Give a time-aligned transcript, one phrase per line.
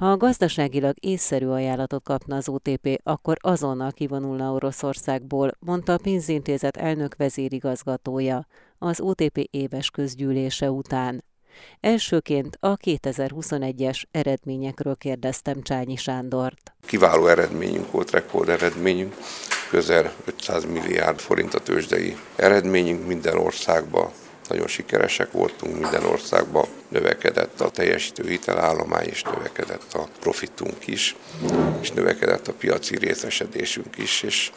[0.00, 7.16] Ha gazdaságilag észszerű ajánlatot kapna az OTP, akkor azonnal kivonulna Oroszországból, mondta a pénzintézet elnök
[7.16, 8.46] vezérigazgatója
[8.78, 11.24] az OTP éves közgyűlése után.
[11.80, 16.74] Elsőként a 2021-es eredményekről kérdeztem Csányi Sándort.
[16.86, 19.14] Kiváló eredményünk volt, rekord eredményünk,
[19.70, 24.10] közel 500 milliárd forint a tőzsdei eredményünk minden országban
[24.48, 31.16] nagyon sikeresek voltunk, minden országban növekedett a teljesítő hitelállomány, és növekedett a profitunk is,
[31.80, 34.52] és növekedett a piaci részesedésünk is, és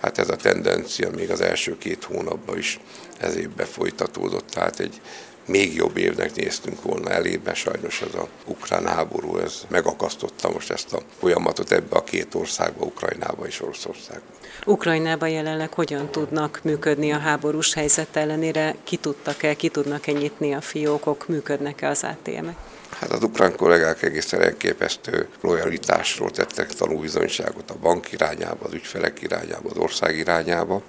[0.00, 2.80] hát ez a tendencia még az első két hónapban is
[3.18, 5.00] ez évben folytatódott, tehát egy
[5.46, 10.92] még jobb évnek néztünk volna elébe, sajnos ez a ukrán háború, ez megakasztotta most ezt
[10.92, 14.26] a folyamatot ebbe a két országba, Ukrajnába és Oroszországba.
[14.66, 18.74] Ukrajnában jelenleg hogyan tudnak működni a háborús helyzet ellenére?
[18.84, 22.56] Ki tudtak-e, ki tudnak-e nyitni a fiókok, működnek-e az ATM-ek?
[22.98, 29.70] Hát az ukrán kollégák egészen elképesztő lojalitásról tettek tanúbizonyságot a bank irányába, az ügyfelek irányába,
[29.70, 30.82] az ország irányába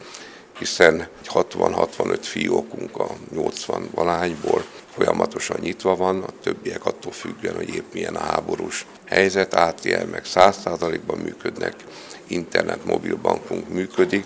[0.64, 4.64] hiszen 60-65 fiókunk a 80 valányból
[4.96, 10.22] folyamatosan nyitva van, a többiek attól függően, hogy épp milyen a háborús helyzet, ATM meg
[10.26, 11.76] 100%-ban működnek,
[12.28, 14.26] internet, mobilbankunk működik,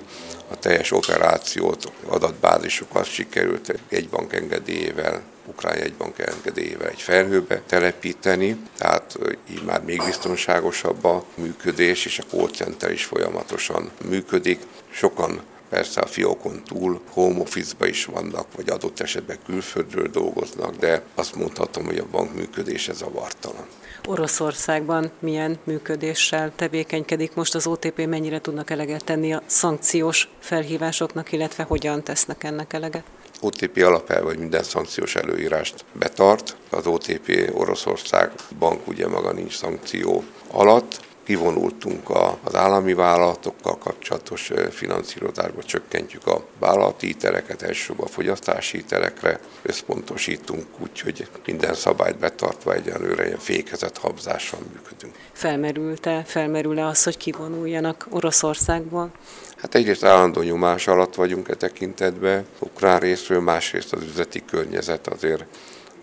[0.51, 9.17] a teljes operációt, adatbázisokat sikerült egy bank engedélyével ukrán jegybank engedélyével egy felhőbe telepíteni, tehát
[9.51, 14.59] így már még biztonságosabb a működés, és a call center is folyamatosan működik.
[14.89, 21.01] Sokan Persze a fiókon túl home office is vannak, vagy adott esetben külföldről dolgoznak, de
[21.15, 23.65] azt mondhatom, hogy a bank működése zavartalan.
[24.05, 31.63] Oroszországban milyen működéssel tevékenykedik most az OTP, mennyire tudnak eleget tenni a szankciós felhívásoknak, illetve
[31.63, 33.03] hogyan tesznek ennek eleget?
[33.41, 36.55] OTP alapelve, hogy minden szankciós előírást betart.
[36.69, 42.09] Az OTP Oroszország bank ugye maga nincs szankció alatt, kivonultunk
[42.43, 51.27] az állami vállalatokkal kapcsolatos finanszírozásba, csökkentjük a vállalati hiteleket, elsősorban a fogyasztási hitelekre összpontosítunk, úgyhogy
[51.45, 55.13] minden szabályt betartva egyenlőre ilyen fékezett habzással működünk.
[55.31, 59.11] Felmerült-e, felmerül-e az, hogy kivonuljanak Oroszországból?
[59.57, 65.45] Hát egyrészt állandó nyomás alatt vagyunk e tekintetben, ukrán részről, másrészt az üzleti környezet azért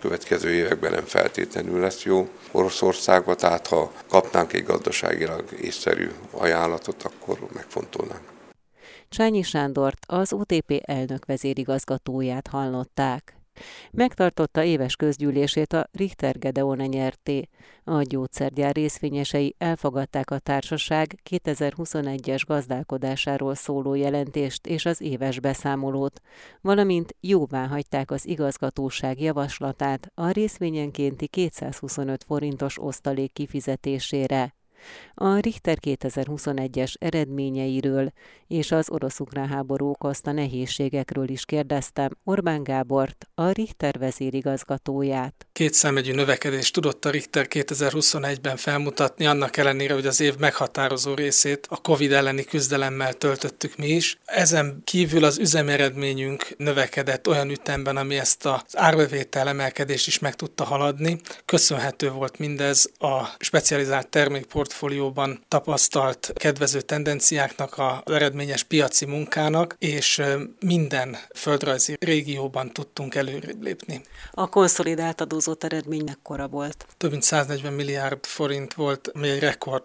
[0.05, 7.39] következő években nem feltétlenül lesz jó Oroszországba, tehát ha kapnánk egy gazdaságilag észszerű ajánlatot, akkor
[7.53, 8.21] megfontolnánk.
[9.09, 13.34] Csányi Sándort, az OTP elnök vezérigazgatóját hallották.
[13.91, 17.49] Megtartotta éves közgyűlését a Richter Gedeon nyerté.
[17.83, 26.21] A gyógyszergyár részvényesei elfogadták a társaság 2021-es gazdálkodásáról szóló jelentést és az éves beszámolót,
[26.61, 34.53] valamint jóvá hagyták az igazgatóság javaslatát a részvényenkénti 225 forintos osztalék kifizetésére.
[35.13, 38.11] A Richter 2021-es eredményeiről
[38.47, 45.47] és az orosz-ukrán háború okozta nehézségekről is kérdeztem Orbán Gábort, a Richter vezérigazgatóját.
[45.51, 51.67] Két számegyű növekedést tudott a Richter 2021-ben felmutatni, annak ellenére, hogy az év meghatározó részét
[51.69, 54.19] a COVID elleni küzdelemmel töltöttük mi is.
[54.25, 60.63] Ezen kívül az üzemeredményünk növekedett olyan ütemben, ami ezt az árbevétel emelkedést is meg tudta
[60.63, 61.19] haladni.
[61.45, 64.07] Köszönhető volt mindez a specializált
[64.79, 70.21] termékportfólióban tapasztalt kedvező tendenciáknak, az eredményes piaci munkának, és
[70.59, 74.01] minden földrajzi régióban tudtunk előrébb lépni.
[74.31, 76.85] A konszolidált adózott eredmény mekkora volt?
[76.97, 79.83] Több mint 140 milliárd forint volt, ami egy rekord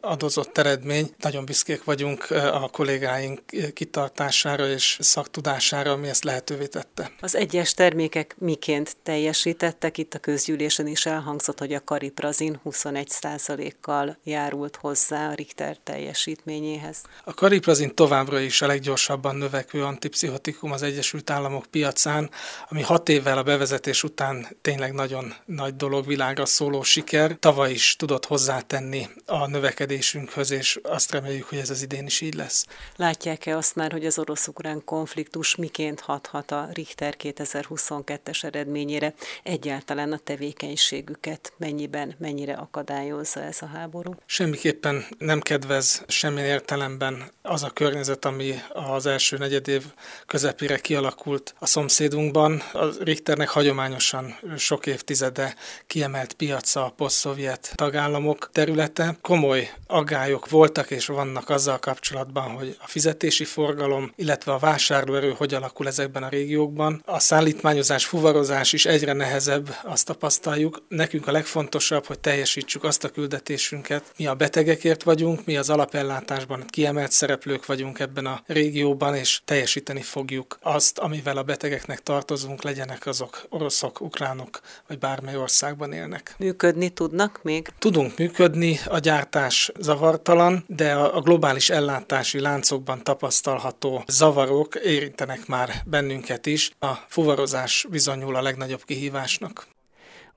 [0.00, 1.14] adózott eredmény.
[1.18, 3.40] Nagyon büszkék vagyunk a kollégáink
[3.74, 7.10] kitartására és szaktudására, ami ezt lehetővé tette.
[7.20, 9.98] Az egyes termékek miként teljesítettek?
[9.98, 17.02] Itt a közgyűlésen is elhangzott, hogy a kariprazin 21%-kal járult hozzá a Richter teljesítményéhez.
[17.24, 22.30] A kariprazin továbbra is a leggyorsabban növekvő antipszichotikum az Egyesült Államok piacán,
[22.68, 27.36] ami hat évvel a bevezetés után tényleg nagyon nagy dolog, világra szóló siker.
[27.38, 32.34] Tavaly is tudott hozzátenni a növekedésünkhöz, és azt reméljük, hogy ez az idén is így
[32.34, 32.66] lesz.
[32.96, 40.18] Látják-e azt már, hogy az orosz-ukrán konfliktus miként hathat a Richter 2022-es eredményére, egyáltalán a
[40.18, 44.07] tevékenységüket mennyiben, mennyire akadályozza ez a háború?
[44.08, 44.22] Háború?
[44.26, 49.84] Semmiképpen nem kedvez semmilyen értelemben az a környezet, ami az első negyedév
[50.26, 52.62] közepére kialakult a szomszédunkban.
[52.72, 55.54] A Richternek hagyományosan sok évtizede
[55.86, 57.28] kiemelt piaca a poszt
[57.74, 59.16] tagállamok területe.
[59.20, 65.54] Komoly aggályok voltak és vannak azzal kapcsolatban, hogy a fizetési forgalom, illetve a vásárlóerő hogy
[65.54, 67.02] alakul ezekben a régiókban.
[67.06, 70.82] A szállítmányozás, fuvarozás is egyre nehezebb, azt tapasztaljuk.
[70.88, 73.97] Nekünk a legfontosabb, hogy teljesítsük azt a küldetésünket.
[74.16, 80.02] Mi a betegekért vagyunk, mi az alapellátásban kiemelt szereplők vagyunk ebben a régióban, és teljesíteni
[80.02, 86.34] fogjuk azt, amivel a betegeknek tartozunk, legyenek azok oroszok, ukránok, vagy bármely országban élnek.
[86.38, 87.68] Működni tudnak még?
[87.78, 96.46] Tudunk működni, a gyártás zavartalan, de a globális ellátási láncokban tapasztalható zavarok érintenek már bennünket
[96.46, 96.70] is.
[96.78, 99.66] A fuvarozás bizonyul a legnagyobb kihívásnak.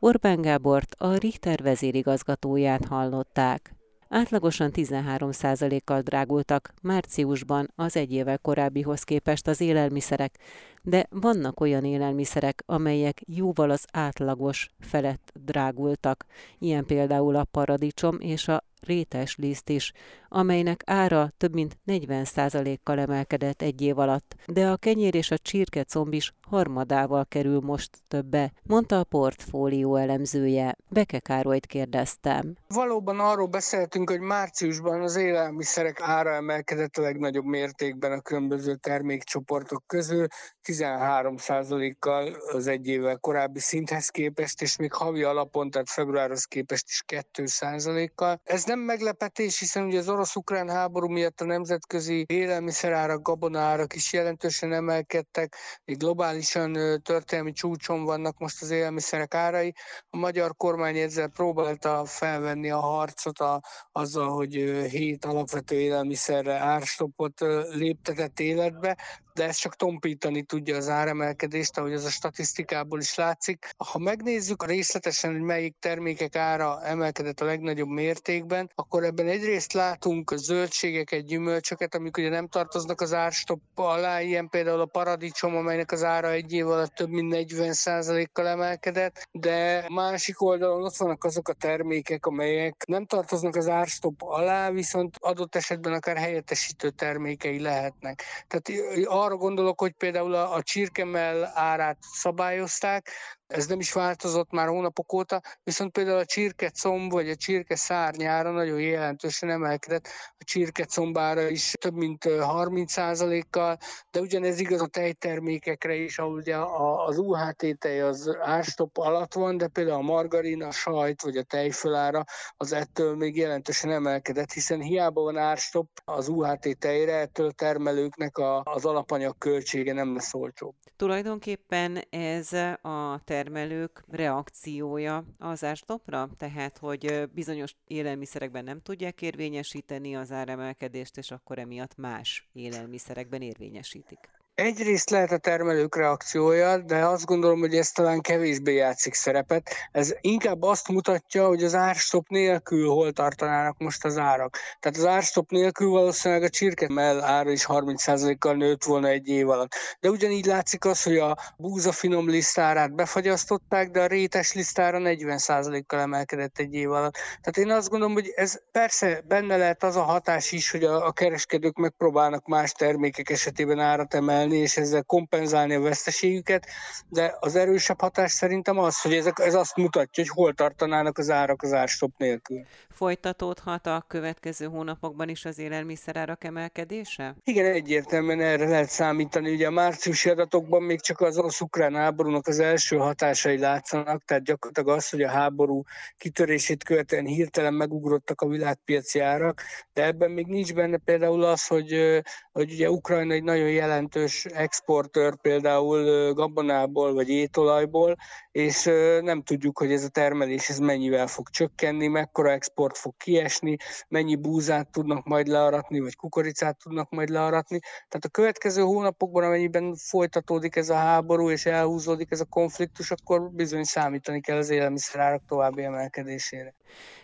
[0.04, 3.76] Orbán Gábort, a Richter vezérigazgatóját hallották.
[4.10, 10.40] Átlagosan 13%-kal drágultak márciusban az egy évvel korábbihoz képest az élelmiszerek,
[10.82, 16.26] de vannak olyan élelmiszerek, amelyek jóval az átlagos felett drágultak,
[16.60, 19.92] ilyen például a paradicsom és a rétes liszt is,
[20.28, 26.14] amelynek ára több mint 40%-kal emelkedett egy év alatt, de a kenyér és a csirkecomb
[26.14, 30.76] is harmadával kerül most többe, mondta a portfólió elemzője.
[30.90, 32.56] Beke Károlyt kérdeztem.
[32.68, 39.84] Valóban arról beszéltünk, hogy márciusban az élelmiszerek ára emelkedett a legnagyobb mértékben a különböző termékcsoportok
[39.88, 40.28] közül,
[40.72, 47.04] 13%-kal az egy évvel korábbi szinthez képest, és még havi alapon, tehát februárhoz képest is
[47.08, 48.42] 2%-kal.
[48.44, 54.74] Ez nem meglepetés, hiszen ugye az orosz-ukrán háború miatt a nemzetközi élelmiszerárak, gabonárak is jelentősen
[54.74, 59.74] emelkedtek, még globálisan történelmi csúcson vannak most az élelmiszerek árai.
[60.10, 64.54] A magyar kormány ezzel próbálta felvenni a harcot a, azzal, hogy
[64.90, 67.40] hét alapvető élelmiszerre árstopot
[67.70, 68.98] léptetett életbe,
[69.42, 73.70] de ez csak tompítani tudja az áremelkedést, ahogy az a statisztikából is látszik.
[73.92, 80.34] Ha megnézzük részletesen, hogy melyik termékek ára emelkedett a legnagyobb mértékben, akkor ebben egyrészt látunk
[80.36, 86.04] zöldségeket, gyümölcsöket, amik ugye nem tartoznak az árstop alá, ilyen például a paradicsom, amelynek az
[86.04, 91.54] ára egy év alatt több mint 40%-kal emelkedett, de másik oldalon ott vannak azok a
[91.54, 98.24] termékek, amelyek nem tartoznak az árstop alá, viszont adott esetben akár helyettesítő termékei lehetnek.
[98.48, 103.12] Tehát arra gondolok, hogy például a, a csirkemell árát szabályozták,
[103.52, 108.52] ez nem is változott már hónapok óta, viszont például a csirkecomb vagy a csirke szárnyára
[108.52, 110.08] nagyon jelentősen emelkedett,
[110.38, 113.78] a csirkecombára is több mint 30%-kal,
[114.12, 116.58] de ugyanez igaz a tejtermékekre is, ahol ugye
[117.06, 121.44] az UHT tej az árstop alatt van, de például a margarin, a sajt vagy a
[121.44, 122.24] tejfölára
[122.58, 128.38] az ettől még jelentősen emelkedett, hiszen hiába van árstop az UHT tejre, ettől a termelőknek
[128.38, 130.76] a, az alapanyag költsége nem lesz olcsóbb.
[130.96, 136.30] Tulajdonképpen ez a ter termelők reakciója az árstopra?
[136.38, 144.41] Tehát, hogy bizonyos élelmiszerekben nem tudják érvényesíteni az áremelkedést, és akkor emiatt más élelmiszerekben érvényesítik.
[144.62, 149.70] Egyrészt lehet a termelők reakciója, de azt gondolom, hogy ez talán kevésbé játszik szerepet.
[149.92, 154.58] Ez inkább azt mutatja, hogy az árstop nélkül hol tartanának most az árak.
[154.80, 159.72] Tehát az árstop nélkül valószínűleg a csirkemell ára is 30%-kal nőtt volna egy év alatt.
[160.00, 166.00] De ugyanígy látszik az, hogy a búza finom lisztárát befagyasztották, de a rétes lisztára 40%-kal
[166.00, 167.14] emelkedett egy év alatt.
[167.14, 171.06] Tehát én azt gondolom, hogy ez persze benne lehet az a hatás is, hogy a,
[171.06, 176.68] a kereskedők megpróbálnak más termékek esetében árat emelni, emelni, és ezzel kompenzálni a veszteségüket,
[177.10, 181.30] de az erősebb hatás szerintem az, hogy ezek, ez azt mutatja, hogy hol tartanának az
[181.30, 182.66] árak az árstop nélkül.
[182.90, 187.36] Folytatódhat a következő hónapokban is az élelmiszerárak emelkedése?
[187.44, 189.54] Igen, egyértelműen erre lehet számítani.
[189.54, 194.98] Ugye a márciusi adatokban még csak az orosz-ukrán háborúnak az első hatásai látszanak, tehát gyakorlatilag
[194.98, 195.84] az, hogy a háború
[196.18, 199.62] kitörését követően hirtelen megugrottak a világpiaci árak,
[199.94, 205.36] de ebben még nincs benne például az, hogy, hogy ugye Ukrajna egy nagyon jelentős exportőr
[205.42, 208.16] például gabonából vagy étolajból,
[208.52, 208.84] és
[209.22, 214.36] nem tudjuk, hogy ez a termelés ez mennyivel fog csökkenni, mekkora export fog kiesni, mennyi
[214.36, 217.80] búzát tudnak majd learatni, vagy kukoricát tudnak majd learatni.
[217.80, 223.50] Tehát a következő hónapokban, amennyiben folytatódik ez a háború, és elhúzódik ez a konfliktus, akkor
[223.52, 226.74] bizony számítani kell az élelmiszerárak további emelkedésére.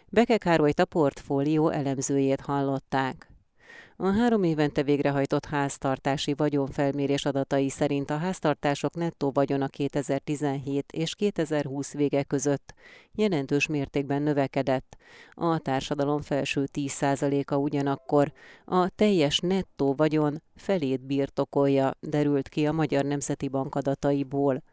[0.09, 3.27] Beke Károlyt a portfólió elemzőjét hallották.
[4.00, 11.94] A három évente végrehajtott háztartási vagyonfelmérés adatai szerint a háztartások nettó vagyona 2017 és 2020
[11.94, 12.74] vége között
[13.12, 14.98] jelentős mértékben növekedett.
[15.32, 18.32] A társadalom felső 10%-a ugyanakkor
[18.66, 24.63] a teljes nettó vagyon felét birtokolja, derült ki a Magyar Nemzeti Bank adataiból.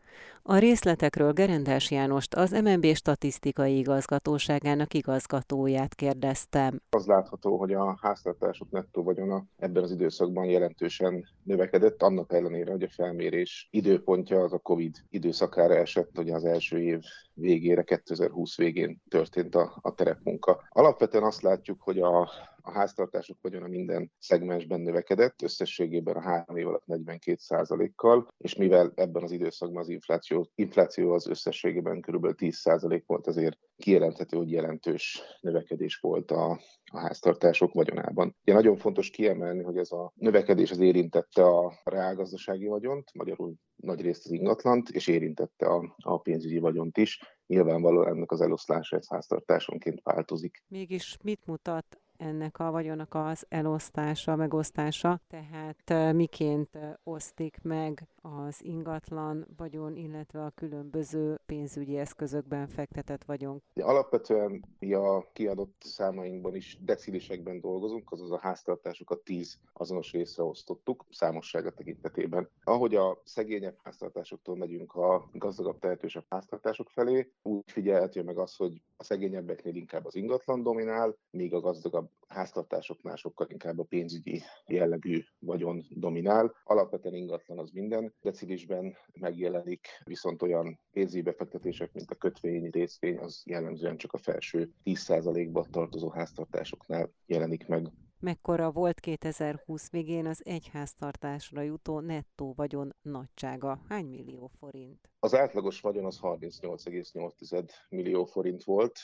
[0.47, 6.81] A részletekről Gerendás Jánost, az MNB statisztikai igazgatóságának igazgatóját kérdeztem.
[6.91, 12.83] Az látható, hogy a háztartások nettó vagyona ebben az időszakban jelentősen növekedett, annak ellenére, hogy
[12.83, 17.01] a felmérés időpontja az a Covid időszakára esett, hogy az első év
[17.35, 20.69] végére, 2020 végén történt a, a terepmunka.
[20.69, 22.31] Alapvetően azt látjuk, hogy a
[22.67, 28.93] a háztartások vagyona minden szegmensben növekedett, összességében a három év alatt 42 kal és mivel
[28.95, 32.27] ebben az időszakban az infláció, infláció az összességében kb.
[32.37, 38.37] 10% volt, azért kijelenthető, hogy jelentős növekedés volt a, a háztartások vagyonában.
[38.43, 44.01] Ugye nagyon fontos kiemelni, hogy ez a növekedés az érintette a reálgazdasági vagyont, magyarul nagy
[44.01, 47.21] részt az ingatlant, és érintette a, a pénzügyi vagyont is.
[47.47, 50.63] Nyilvánvalóan ennek az eloszlása ez háztartásonként változik.
[50.69, 59.47] Mégis mit mutat ennek a vagyonak az elosztása, megosztása, tehát miként osztik meg az ingatlan
[59.57, 63.63] vagyon, illetve a különböző pénzügyi eszközökben fektetett vagyon.
[63.75, 71.05] Alapvetően mi a kiadott számainkban is decilisekben dolgozunk, azaz a háztartásokat 10 azonos részre osztottuk
[71.11, 72.49] számossága tekintetében.
[72.65, 78.83] Ahogy a szegényebb háztartásoktól megyünk a gazdagabb, tehetősebb háztartások felé, úgy figyelhető meg az, hogy
[79.05, 85.85] szegényebbeknél inkább az ingatlan dominál, míg a gazdagabb háztartásoknál sokkal inkább a pénzügyi jellegű vagyon
[85.91, 86.55] dominál.
[86.65, 93.43] Alapvetően ingatlan az minden decilisben megjelenik, viszont olyan pénzügyi befektetések, mint a kötvény, részvény, az
[93.45, 97.91] jellemzően csak a felső 10%-ba tartozó háztartásoknál jelenik meg
[98.25, 103.81] mekkora volt 2020 végén az egyháztartásra jutó nettó vagyon nagysága?
[103.89, 105.11] Hány millió forint?
[105.19, 108.99] Az átlagos vagyon az 38,8 millió forint volt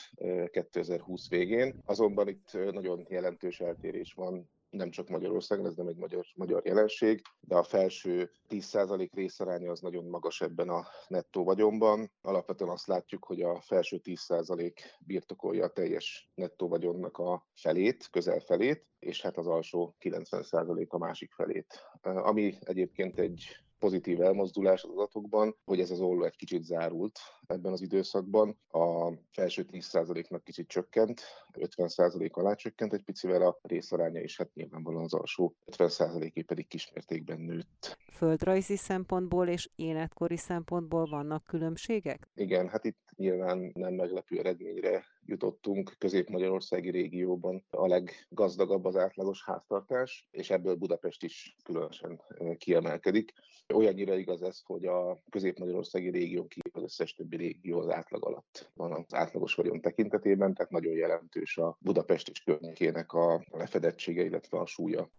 [0.50, 6.24] 2020 végén, azonban itt nagyon jelentős eltérés van nem csak Magyarországon, ez nem egy magyar,
[6.34, 12.12] magyar jelenség, de a felső 10% részaránya az nagyon magas ebben a nettó vagyonban.
[12.20, 18.40] Alapvetően azt látjuk, hogy a felső 10% birtokolja a teljes nettó vagyonnak a felét, közel
[18.40, 21.80] felét, és hát az alsó 90% a másik felét.
[22.02, 23.44] Ami egyébként egy
[23.78, 27.18] pozitív elmozdulás az adatokban, hogy ez az olló egy kicsit zárult
[27.50, 28.58] ebben az időszakban.
[28.68, 31.20] A felső 10%-nak kicsit csökkent,
[31.52, 37.40] 50% alá csökkent egy picivel a részaránya, és hát nyilvánvalóan az alsó 50%-é pedig kismértékben
[37.40, 37.98] nőtt.
[38.12, 42.28] Földrajzi szempontból és életkori szempontból vannak különbségek?
[42.34, 50.28] Igen, hát itt nyilván nem meglepő eredményre jutottunk közép-magyarországi régióban a leggazdagabb az átlagos háztartás,
[50.30, 52.20] és ebből Budapest is különösen
[52.56, 53.32] kiemelkedik.
[53.74, 58.70] Olyannyira igaz ez, hogy a közép-magyarországi régión kívül az összes többi régió az átlag alatt
[58.74, 64.58] van az átlagos vagyon tekintetében, tehát nagyon jelentős a Budapest és környékének a lefedettsége, illetve
[64.58, 65.10] a súlya.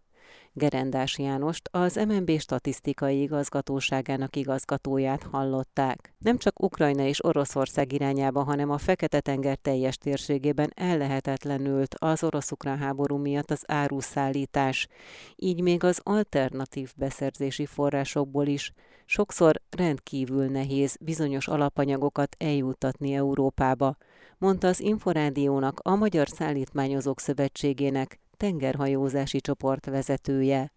[0.52, 6.14] Gerendás Jánost, az MNB statisztikai igazgatóságának igazgatóját hallották.
[6.18, 13.16] Nem csak Ukrajna és Oroszország irányába, hanem a Fekete-tenger teljes térségében ellehetetlenült az orosz-ukrán háború
[13.16, 14.88] miatt az áruszállítás,
[15.36, 18.72] így még az alternatív beszerzési forrásokból is
[19.12, 23.96] sokszor rendkívül nehéz bizonyos alapanyagokat eljutatni Európába,
[24.38, 30.72] mondta az Inforádiónak a Magyar Szállítmányozók Szövetségének tengerhajózási csoport vezetője.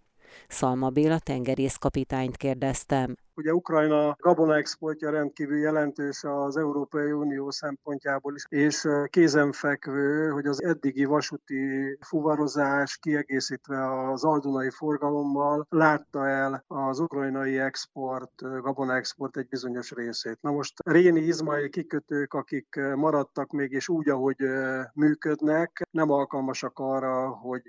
[0.47, 3.15] Szalma Béla tengerészkapitányt kérdeztem.
[3.37, 10.63] Ugye Ukrajna gabona exportja rendkívül jelentős az Európai Unió szempontjából is, és kézenfekvő, hogy az
[10.63, 19.47] eddigi vasúti fuvarozás kiegészítve az aldunai forgalommal látta el az ukrajnai export, gabona export egy
[19.47, 20.37] bizonyos részét.
[20.41, 24.37] Na most Réni Izmail kikötők, akik maradtak még és úgy, ahogy
[24.93, 27.63] működnek, nem alkalmasak arra, hogy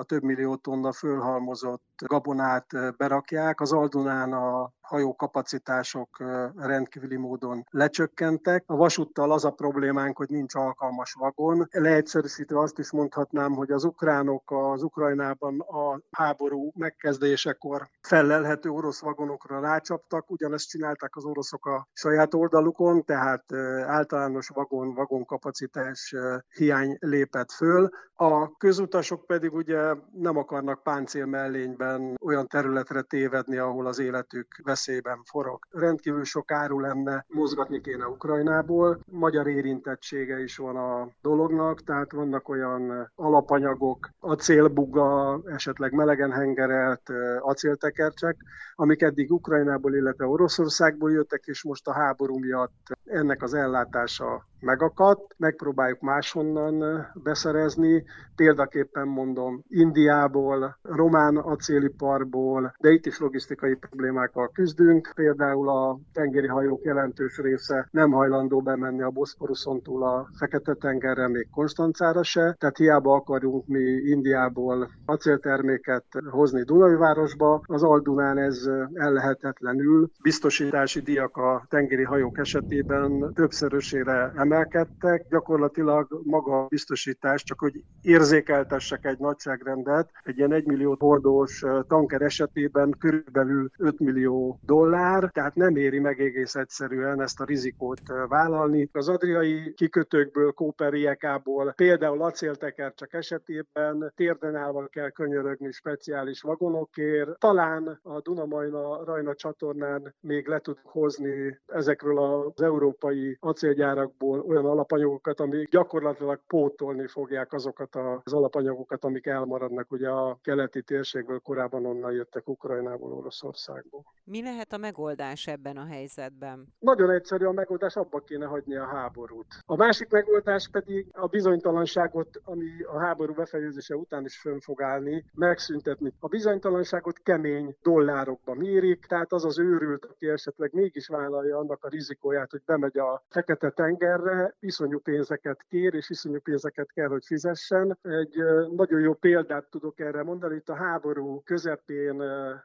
[0.00, 3.60] a több millió tonna fölhalmozott gabonát berakják.
[3.60, 6.08] Az Aldunán a hajó kapacitások
[6.56, 8.64] rendkívüli módon lecsökkentek.
[8.66, 11.68] A vasúttal az a problémánk, hogy nincs alkalmas vagon.
[11.70, 19.60] Leegyszerűsítve azt is mondhatnám, hogy az ukránok az Ukrajnában a háború megkezdésekor fellelhető orosz vagonokra
[19.60, 23.52] rácsaptak, ugyanezt csinálták az oroszok a saját oldalukon, tehát
[23.86, 26.14] általános vagon, vagonkapacitás
[26.48, 27.88] hiány lépett föl,
[28.22, 35.22] A közutasok pedig ugye nem akarnak páncél mellényben olyan területre tévedni, ahol az életük veszélyben
[35.24, 35.58] forog.
[35.70, 39.00] Rendkívül sok áru lenne, mozgatni kéne Ukrajnából.
[39.10, 48.36] Magyar érintettsége is van a dolognak, tehát vannak olyan alapanyagok, acélbuga, esetleg melegen hengerelt acéltekercsek,
[48.74, 55.34] amik eddig Ukrajnából, illetve Oroszországból jöttek, és most a háború miatt ennek az ellátása megakadt,
[55.38, 58.04] megpróbáljuk máshonnan beszerezni,
[58.36, 66.84] példaképpen mondom Indiából, román acéliparból, de itt is logisztikai problémákkal küzdünk, például a tengeri hajók
[66.84, 73.14] jelentős része nem hajlandó bemenni a Boszporuszon túl a Fekete-tengerre, még Konstancára se, tehát hiába
[73.14, 80.10] akarunk mi Indiából acélterméket hozni Dunajvárosba, az Aldunán ez ellehetetlenül.
[80.22, 89.04] Biztosítási díjak a tengeri hajók esetében többszörösére emelkedtek, gyakorlatilag maga a biztosítás, csak hogy érzékeltessek
[89.04, 95.76] egy nagyságrendet, egy ilyen 1 millió hordós tanker esetében körülbelül 5 millió dollár, tehát nem
[95.76, 98.88] éri meg egész egyszerűen ezt a rizikót vállalni.
[98.92, 107.38] Az adriai kikötőkből, Kóperiekából, például acéltekercsek esetében térden állva kell könyörögni speciális vagonokért.
[107.38, 115.68] Talán a Dunamajna-Rajna csatornán még le tud hozni ezekről az európai acélgyárakból olyan alapanyagokat, amik
[115.68, 122.48] gyakorlatilag pótolni fogják azokat az alapanyagokat, amik elmaradnak ugye a keleti térségből, korábban onnan jöttek
[122.48, 124.04] Ukrajnából, Oroszországból.
[124.24, 126.66] Mi lehet a megoldás ebben a helyzetben?
[126.78, 129.46] Nagyon egyszerű a megoldás, abba kéne hagyni a háborút.
[129.66, 135.24] A másik megoldás pedig a bizonytalanságot, ami a háború befejezése után is fönn fog állni,
[135.34, 136.12] megszüntetni.
[136.20, 141.88] A bizonytalanságot kemény dollárokba mérik, tehát az az őrült, aki esetleg mégis vállalja annak a
[141.88, 147.98] rizikóját, hogy bemegy a Fekete-tengerre, erre iszonyú pénzeket kér, és iszonyú pénzeket kell, hogy fizessen.
[148.02, 148.36] Egy
[148.76, 150.54] nagyon jó példát tudok erre mondani.
[150.54, 152.22] Itt a háború közepén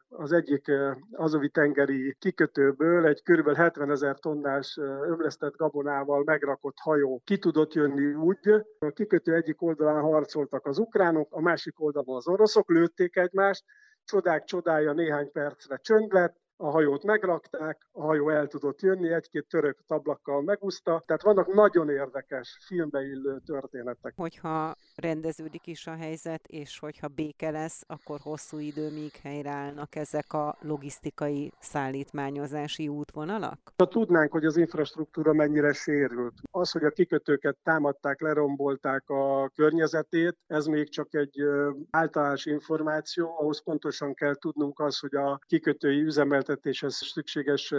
[0.10, 0.72] az egyik
[1.12, 3.55] azovi tengeri kikötőből egy kb.
[3.55, 8.50] 70 ezer tonnás ömlesztett gabonával megrakott hajó ki tudott jönni úgy.
[8.79, 13.63] A kikötő egyik oldalán harcoltak az ukránok, a másik oldalon az oroszok, lőtték egymást,
[14.03, 19.47] csodák csodája néhány percre csönd lett, a hajót megrakták, a hajó el tudott jönni, egy-két
[19.47, 24.13] török tablakkal megúszta, tehát vannak nagyon érdekes filmbe illő történetek.
[24.15, 30.33] Hogyha rendeződik is a helyzet, és hogyha béke lesz, akkor hosszú idő míg helyreállnak ezek
[30.33, 33.59] a logisztikai szállítmányozási útvonalak?
[33.77, 40.38] Ha tudnánk, hogy az infrastruktúra mennyire sérült, az, hogy a kikötőket támadták, lerombolták a környezetét,
[40.47, 41.41] ez még csak egy
[41.89, 46.01] általános információ, ahhoz pontosan kell tudnunk az, hogy a kikötői
[46.46, 47.74] üzemeltetéshez szükséges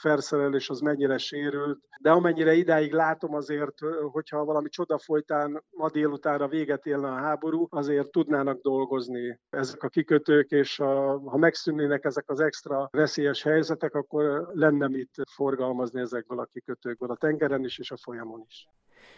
[0.00, 3.78] felszerelés az mennyire sérült, de amennyire idáig látom azért,
[4.12, 9.88] hogyha valami csoda folytán ma délutánra véget élne a háború, azért tudnának dolgozni ezek a
[9.88, 16.38] kikötők, és a, ha megszűnnének ezek az extra veszélyes helyzetek, akkor lenne mit forgalmazni ezekből
[16.38, 18.68] a kikötőkből, a tengeren is és a folyamon is.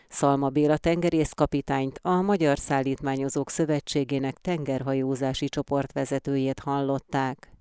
[0.09, 7.58] Szalma Béla tengerészkapitányt, a Magyar Szállítmányozók Szövetségének tengerhajózási csoportvezetőjét hallották.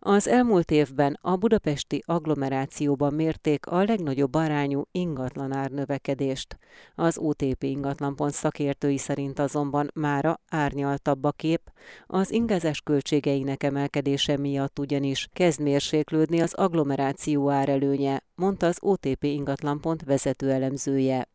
[0.00, 6.58] Az elmúlt évben a budapesti agglomerációban mérték a legnagyobb arányú ingatlanár növekedést.
[6.94, 11.72] Az OTP ingatlanpont szakértői szerint azonban mára árnyaltabb a kép,
[12.06, 20.02] az ingázás költségeinek emelkedése miatt ugyanis kezd mérséklődni az agglomeráció árelőnye, mondta az OTP ingatlanpont
[20.02, 21.28] vezető elemzője.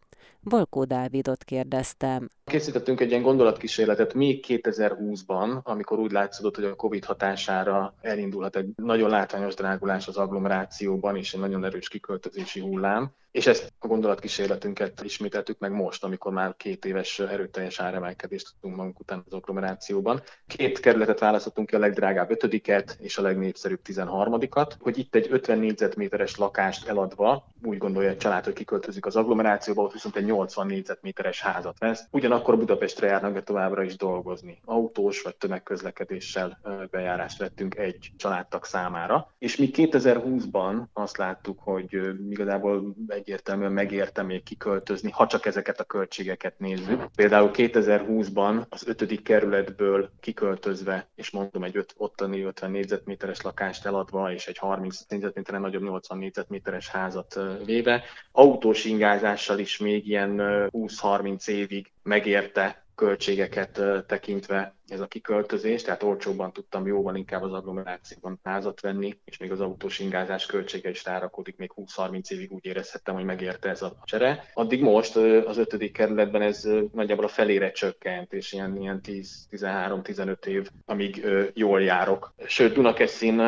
[0.44, 2.30] Valkó Dávidot kérdeztem.
[2.44, 8.68] Készítettünk egy ilyen gondolatkísérletet még 2020-ban, amikor úgy látszódott, hogy a COVID hatására elindulhat egy
[8.76, 13.12] nagyon látványos drágulás az agglomerációban, és egy nagyon erős kiköltözési hullám.
[13.32, 19.00] És ezt a gondolatkísérletünket ismételtük meg most, amikor már két éves erőteljes áremelkedést tudtunk magunk
[19.00, 20.22] után az agglomerációban.
[20.48, 25.58] Két kerületet választottunk ki, a legdrágább ötödiket és a legnépszerűbb 13-at, hogy itt egy 50
[25.58, 30.67] négyzetméteres lakást eladva úgy gondolja egy család, hogy kiköltözik az agglomerációba, ott viszont egy 80
[30.67, 32.08] négyzetméteres házat vesz.
[32.12, 34.62] Ugyanakkor Budapestre járnak be továbbra is dolgozni.
[34.65, 36.60] Autós vagy tömegközlekedéssel
[36.91, 39.34] bejárást vettünk egy családtag számára.
[39.38, 45.84] És mi 2020-ban azt láttuk, hogy igazából egyértelműen megérte még kiköltözni, ha csak ezeket a
[45.84, 47.06] költségeket nézzük.
[47.15, 54.32] Például 2020-ban az ötödik kerületből kiköltözve, és mondom egy öt, ottani 50 négyzetméteres lakást eladva,
[54.32, 61.48] és egy 30 négyzetméteren nagyobb 80 négyzetméteres házat véve, autós ingázással is még ilyen 20-30
[61.48, 68.82] évig megérte költségeket tekintve ez a kiköltözés, tehát olcsóbban tudtam jóval inkább az agglomerációban házat
[68.82, 73.24] venni, és még az autós ingázás költsége is rárakódik, még 20-30 évig úgy érezhettem, hogy
[73.24, 74.52] megérte ez a csere.
[74.54, 75.15] Addig most
[75.46, 81.82] az ötödik kerületben ez nagyjából a felére csökkent, és ilyen, ilyen 10-13-15 év, amíg jól
[81.82, 82.34] járok.
[82.46, 83.39] Sőt, Dunakeszin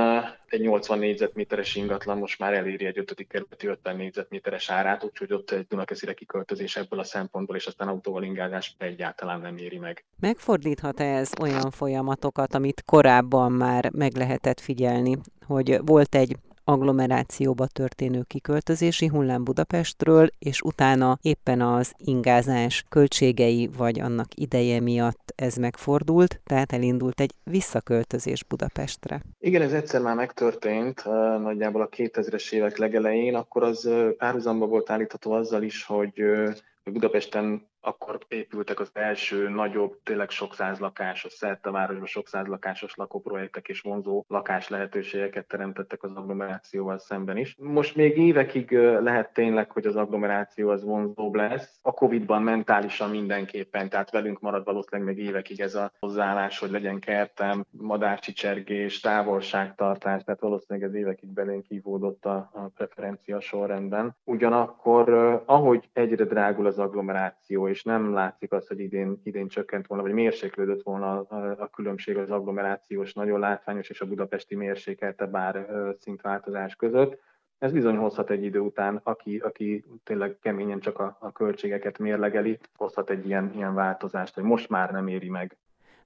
[0.55, 5.51] egy 80 négyzetméteres ingatlan most már eléri egy ötödik kerületi 50 négyzetméteres árát, úgyhogy ott
[5.51, 10.05] egy Dunakeszire kiköltözés ebből a szempontból, és aztán autóval ingázás egyáltalán nem éri meg.
[10.19, 15.17] Megfordíthat -e ez olyan folyamatokat, amit korábban már meg lehetett figyelni,
[15.47, 23.99] hogy volt egy agglomerációba történő kiköltözési hullám Budapestről, és utána éppen az ingázás költségei vagy
[23.99, 29.21] annak ideje miatt ez megfordult, tehát elindult egy visszaköltözés Budapestre.
[29.39, 31.05] Igen, ez egyszer már megtörtént,
[31.41, 36.23] nagyjából a 2000-es évek legelején, akkor az párhuzamba volt állítható azzal is, hogy
[36.83, 42.95] Budapesten akkor épültek az első nagyobb, tényleg sok száz lakásos, szerte városban sok száz lakásos
[42.95, 47.55] lakóprojektek és vonzó lakás lehetőségeket teremtettek az agglomerációval szemben is.
[47.59, 48.71] Most még évekig
[49.01, 51.79] lehet tényleg, hogy az agglomeráció az vonzóbb lesz.
[51.81, 56.99] A Covid-ban mentálisan mindenképpen, tehát velünk marad valószínűleg még évekig ez a hozzáállás, hogy legyen
[56.99, 64.15] kertem, madárcsicsergés, távolságtartás, tehát valószínűleg ez évekig belénk kívódott a, a preferencia sorrendben.
[64.23, 65.09] Ugyanakkor,
[65.45, 70.13] ahogy egyre drágul az agglomeráció, és nem látszik az, hogy idén, idén csökkent volna, vagy
[70.13, 75.67] mérséklődött volna a, különbség az agglomerációs, nagyon látványos és a budapesti mérsékelte bár
[75.99, 77.19] szintváltozás között.
[77.57, 82.59] Ez bizony hozhat egy idő után, aki, aki tényleg keményen csak a, a költségeket mérlegeli,
[82.75, 85.57] hozhat egy ilyen, ilyen változást, hogy most már nem éri meg.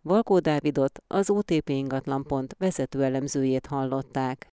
[0.02, 4.48] Valkó Dávidot, az OTP ingatlan pont vezető elemzőjét hallották.